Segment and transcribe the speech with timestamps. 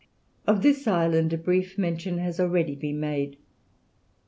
[0.47, 3.37] Of this island a brief mention has already been made.